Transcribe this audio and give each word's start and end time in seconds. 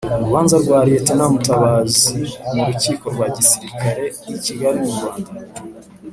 Urubanza 0.21 0.55
rwa 0.63 0.79
Lt 0.87 1.07
Mutabazi 1.33 2.09
m'urukiko 2.53 3.05
rwa 3.13 3.27
gisilikare 3.35 4.03
i 4.33 4.37
Kigali 4.43 4.77
mu 4.85 4.89
Rwanda. 4.97 5.31